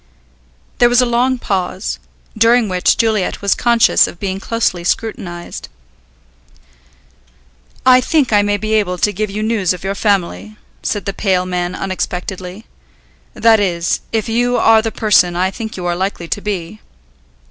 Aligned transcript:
There 0.79 0.89
was 0.89 0.99
a 0.99 1.05
long 1.05 1.37
pause, 1.37 1.99
during 2.35 2.67
which 2.67 2.97
Juliet 2.97 3.39
was 3.43 3.53
conscious 3.53 4.07
of 4.07 4.19
being 4.19 4.39
closely 4.39 4.83
scrutinized. 4.83 5.69
"I 7.85 8.01
think 8.01 8.33
I 8.33 8.41
may 8.41 8.57
be 8.57 8.73
able 8.73 8.97
to 8.97 9.13
give 9.13 9.29
you 9.29 9.43
news 9.43 9.73
of 9.73 9.83
your 9.83 9.93
family," 9.93 10.57
said 10.81 11.05
the 11.05 11.13
pale 11.13 11.45
man 11.45 11.75
unexpectedly. 11.75 12.65
"That 13.35 13.59
is, 13.59 13.99
if 14.11 14.27
you 14.27 14.57
are 14.57 14.81
the 14.81 14.91
person 14.91 15.35
I 15.35 15.51
think 15.51 15.77
you 15.77 15.85
are 15.85 15.95
likely 15.95 16.27
to 16.29 16.41
be." 16.41 16.81